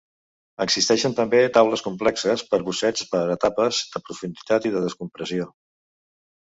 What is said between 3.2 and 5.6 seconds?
etapes, de profunditat i de descompressió.